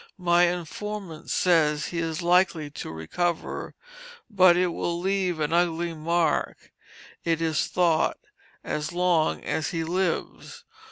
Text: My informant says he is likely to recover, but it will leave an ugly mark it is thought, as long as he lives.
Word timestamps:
My 0.17 0.45
informant 0.45 1.29
says 1.29 1.85
he 1.85 1.99
is 1.99 2.23
likely 2.23 2.71
to 2.71 2.89
recover, 2.91 3.75
but 4.31 4.57
it 4.57 4.69
will 4.73 4.99
leave 4.99 5.39
an 5.39 5.53
ugly 5.53 5.93
mark 5.93 6.71
it 7.23 7.39
is 7.39 7.67
thought, 7.67 8.17
as 8.63 8.91
long 8.91 9.43
as 9.43 9.67
he 9.67 9.83
lives. 9.83 10.63